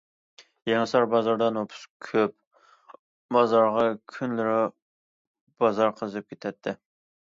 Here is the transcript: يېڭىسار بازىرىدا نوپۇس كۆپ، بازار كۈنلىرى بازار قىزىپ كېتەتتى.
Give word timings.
يېڭىسار 0.69 1.05
بازىرىدا 1.11 1.49
نوپۇس 1.57 1.83
كۆپ، 2.07 2.35
بازار 3.39 3.73
كۈنلىرى 4.17 4.59
بازار 5.67 5.99
قىزىپ 6.03 6.33
كېتەتتى. 6.35 6.81